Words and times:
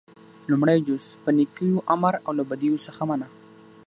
لومړی 0.49 0.77
جز- 0.87 1.03
په 1.23 1.29
نيکيو 1.37 1.79
امر 1.93 2.13
او 2.25 2.31
له 2.37 2.43
بديو 2.49 2.75
څخه 2.85 3.01
منع: 3.09 3.27